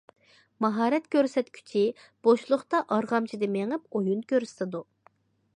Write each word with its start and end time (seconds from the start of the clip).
ماھارەت 0.65 1.05
كۆرسەتكۈچى 1.15 1.83
بوشلۇقتا 2.29 2.83
ئارغامچىدا 2.97 3.53
مېڭىپ 3.59 4.01
ئويۇن 4.01 4.29
كۆرسىتىدۇ. 4.33 4.87